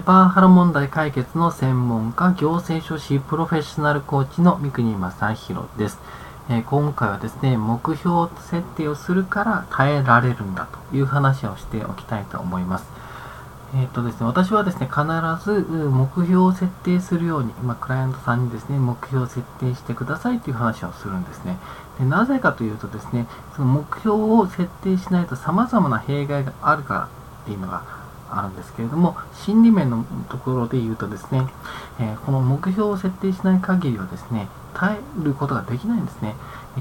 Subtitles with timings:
[0.00, 5.98] パワハラ問題解決の専門家、行政書士プロフェッショナルコーチの三国正宏です。
[6.48, 12.86] えー、今回はですね、目標設定をするから耐えられるんだという話をしておきたいと思います。
[13.76, 15.02] えっ、ー、とですね、私はですね、必
[15.44, 21.58] ず目標を設定するように、まあ、クライアントさんにですね、目標を設定してくださいという話をするんですね。
[21.98, 27.08] でなぜかというとですね、その目標を設定しないと様々な弊害があるからっ
[27.46, 28.03] ていうのが
[28.38, 31.46] あるんですけれども、心理面のところで言うとですね、
[31.98, 36.34] え、この目標を設定しない限りはですね、耐えることができないんですね。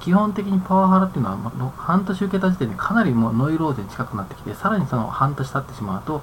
[0.00, 6.22] 基本的にパワハラっていうのは、半年受けた時点でかなりもうノイローゼに近くなってきて、さらにその半年経ってしまうと、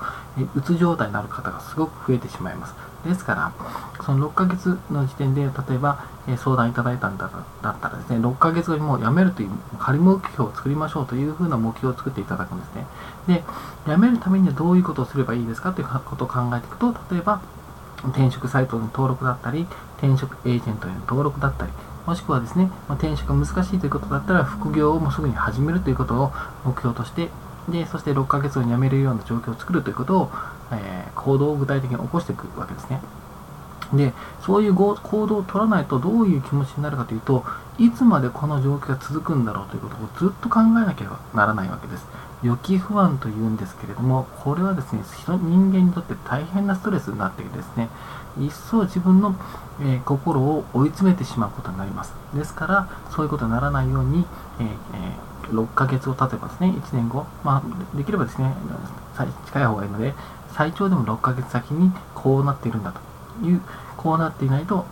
[0.56, 2.76] うつ状態になる方がすごく増えてしまいます。
[3.06, 3.52] ですから、
[4.04, 7.30] その6ヶ月の時点で、例えば、え相談いただいたんだ
[7.62, 12.86] だったらですね、6ヶ月後にもう辞めるという仮目標を作りましょうというふうな目標を作っていただくんですね。
[13.28, 13.44] で、
[13.88, 15.72] 辞めるためにはどういうことをすればいいですか？
[15.72, 17.42] ということを考えていくと、例えば、
[18.10, 19.68] 転職サイトの登録だったり、
[19.98, 21.72] 転職エージェントへの登録だったり、
[22.06, 26.32] もしくはですね、ま、転職が難しいということだったら、副業をもうすぐに始めるということを
[26.64, 27.30] 目標として、
[27.70, 30.32] で、そして6ヶ月後に辞めるような状況を作るということを、
[30.72, 33.02] えー、行動を具体的に起こしていくわけですね。
[33.94, 34.96] で、そういう行
[35.28, 37.44] 動を取らないとどういう気持ちになるかというと、
[37.78, 42.06] いつまでこの状況が続くんだろうということをずっと考えなければならないわけです。
[42.44, 47.90] 予期不安というんですけれども、これはですね、人間にとって大変なストレスになってですね、
[48.40, 49.36] 一層自分の、
[49.82, 52.14] えー、心を追い詰めてしまうことになります。
[52.34, 54.26] ですから、そういうことにならないように、
[54.60, 54.72] えーえー、
[55.56, 58.54] 6ヶ月を経てばですね、1年後、まあ、できればですね、
[59.48, 60.14] 近い方がいいので、
[60.54, 63.00] 最長でも6ヶ月先にこうなっているんだと。
[63.44, 63.62] いう、
[63.98, 64.86] こうなっていないと、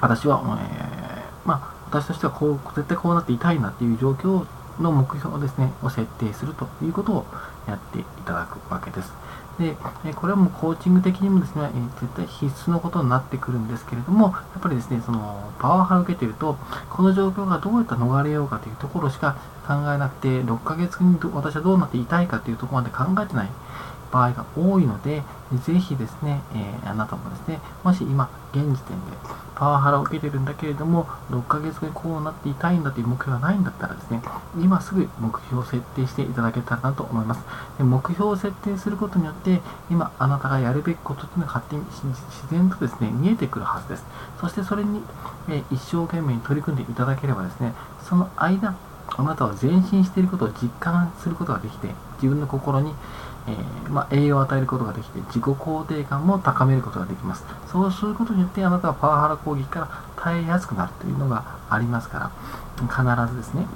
[0.00, 4.46] 私は、えー、まあ、私としてはこう、絶対こうなっていたいなっていう状況
[4.80, 7.26] の目標をですね、を設定するということを
[7.66, 9.12] やっていただくわけです。
[9.58, 9.74] で、
[10.14, 16.58] これはもうコーチング的にもですね、絶対必須のことになってくるんですけれども、やっぱりですね、そのパワハラを受けていると、
[16.90, 19.36] この状況がどうやった逃れようかというところしか
[19.66, 23.48] 考えなくて、6ヶ月に私はどうなっていたいかというところまで考えてない
[24.12, 25.22] 場合が多いので、
[25.54, 29.16] ぜひですね、えー、あなたもですね、もし今、現時点で
[29.54, 34.20] パワハラを受けてるんだけれども、6ヶ月後にこうなっていたいんだという目標がないんだったらですね、
[34.58, 37.44] 今すぐ目標を設定していただけたらなと思います。
[37.78, 44.04] で目標を設定することによって、今あなたがやるべきことというのが勝手に自然とですね、見えてくるはずです。
[44.40, 45.00] そしてそれに、
[45.48, 48.74] えー、一生懸命に取り組んでいただければですね、その間、
[49.16, 52.92] あなたは前進していることを実感することができて、自分の心に
[53.48, 57.44] えー、まあ、栄養を与えることができて、自己肯定感も高めることができます。
[57.70, 62.30] そうすることによって、あなたはパワハラ攻撃から耐えやすくなるというのがありますから、
[62.88, 63.66] 必ずですね、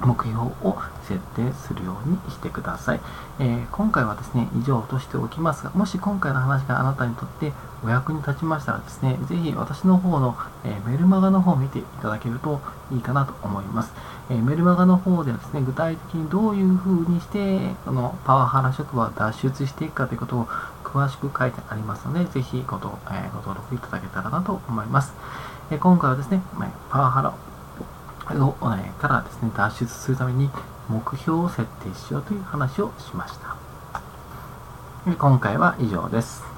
[0.00, 3.00] 目標を設定するようにしてください。
[3.40, 7.52] えー、今回はですね、以上としておきますが、もし今回の話があなたにとって
[7.84, 12.60] お役に立ちましたらですね、ぜひ私の方の、えー、メルマガの方を見ていただけると
[12.92, 13.92] いいかなと思います。
[14.30, 20.46] えー、メルマガの方ではですね、具体的にどういう風にして、このパワハラ職場を脱出していくかということを
[20.84, 25.14] 詳しく書いてありますので、ぜひごと、えご登録いただけたらなと思います。
[25.70, 26.40] え今回はですね、
[26.88, 27.32] パワハラ
[28.36, 30.50] を、えからですね、脱出するために
[30.88, 33.56] 目標を設定しようという話をしました。
[35.16, 36.57] 今回は以上です。